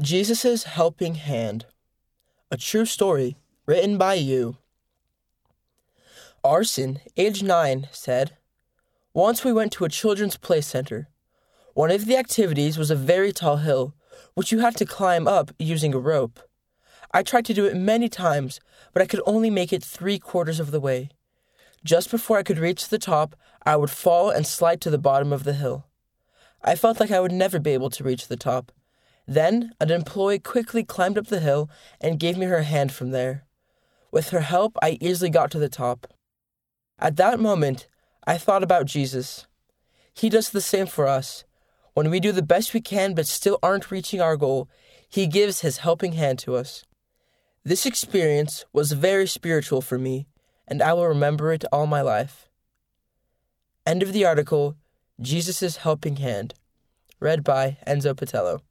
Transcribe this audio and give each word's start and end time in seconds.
Jesus' 0.00 0.64
Helping 0.64 1.16
Hand. 1.16 1.66
A 2.50 2.56
true 2.56 2.86
story 2.86 3.36
written 3.66 3.98
by 3.98 4.14
you. 4.14 4.56
Arson, 6.42 7.00
age 7.18 7.42
9, 7.42 7.88
said, 7.92 8.32
Once 9.12 9.44
we 9.44 9.52
went 9.52 9.70
to 9.72 9.84
a 9.84 9.90
children's 9.90 10.38
play 10.38 10.62
center. 10.62 11.08
One 11.74 11.90
of 11.90 12.06
the 12.06 12.16
activities 12.16 12.78
was 12.78 12.90
a 12.90 12.96
very 12.96 13.32
tall 13.32 13.58
hill, 13.58 13.94
which 14.32 14.50
you 14.50 14.60
had 14.60 14.76
to 14.76 14.86
climb 14.86 15.28
up 15.28 15.52
using 15.58 15.92
a 15.92 15.98
rope. 15.98 16.40
I 17.12 17.22
tried 17.22 17.44
to 17.46 17.54
do 17.54 17.66
it 17.66 17.76
many 17.76 18.08
times, 18.08 18.60
but 18.94 19.02
I 19.02 19.06
could 19.06 19.20
only 19.26 19.50
make 19.50 19.74
it 19.74 19.84
three 19.84 20.18
quarters 20.18 20.58
of 20.58 20.70
the 20.70 20.80
way. 20.80 21.10
Just 21.84 22.10
before 22.10 22.38
I 22.38 22.42
could 22.42 22.58
reach 22.58 22.88
the 22.88 22.98
top, 22.98 23.36
I 23.66 23.76
would 23.76 23.90
fall 23.90 24.30
and 24.30 24.46
slide 24.46 24.80
to 24.80 24.90
the 24.90 24.96
bottom 24.96 25.34
of 25.34 25.44
the 25.44 25.52
hill. 25.52 25.84
I 26.62 26.76
felt 26.76 26.98
like 26.98 27.10
I 27.10 27.20
would 27.20 27.32
never 27.32 27.58
be 27.58 27.72
able 27.72 27.90
to 27.90 28.04
reach 28.04 28.28
the 28.28 28.38
top. 28.38 28.72
Then 29.26 29.72
an 29.80 29.90
employee 29.90 30.38
quickly 30.38 30.84
climbed 30.84 31.16
up 31.16 31.28
the 31.28 31.40
hill 31.40 31.70
and 32.00 32.18
gave 32.18 32.36
me 32.36 32.46
her 32.46 32.62
hand 32.62 32.92
from 32.92 33.10
there. 33.10 33.44
With 34.10 34.30
her 34.30 34.40
help, 34.40 34.76
I 34.82 34.98
easily 35.00 35.30
got 35.30 35.50
to 35.52 35.58
the 35.58 35.68
top. 35.68 36.12
At 36.98 37.16
that 37.16 37.40
moment, 37.40 37.86
I 38.26 38.38
thought 38.38 38.62
about 38.62 38.86
Jesus. 38.86 39.46
He 40.12 40.28
does 40.28 40.50
the 40.50 40.60
same 40.60 40.86
for 40.86 41.06
us. 41.06 41.44
When 41.94 42.10
we 42.10 42.20
do 42.20 42.32
the 42.32 42.42
best 42.42 42.74
we 42.74 42.80
can 42.80 43.14
but 43.14 43.26
still 43.26 43.58
aren't 43.62 43.90
reaching 43.90 44.20
our 44.20 44.36
goal, 44.36 44.68
He 45.08 45.26
gives 45.26 45.60
His 45.60 45.78
helping 45.78 46.12
hand 46.12 46.38
to 46.40 46.56
us. 46.56 46.84
This 47.64 47.86
experience 47.86 48.64
was 48.72 48.92
very 48.92 49.26
spiritual 49.26 49.80
for 49.80 49.98
me, 49.98 50.26
and 50.66 50.82
I 50.82 50.92
will 50.94 51.06
remember 51.06 51.52
it 51.52 51.64
all 51.72 51.86
my 51.86 52.00
life. 52.00 52.48
End 53.86 54.02
of 54.02 54.12
the 54.12 54.24
article 54.24 54.76
Jesus' 55.20 55.76
Helping 55.76 56.16
Hand. 56.16 56.54
Read 57.20 57.44
by 57.44 57.78
Enzo 57.86 58.16
Patello. 58.16 58.62